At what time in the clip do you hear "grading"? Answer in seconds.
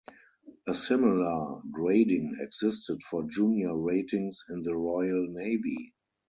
1.69-2.35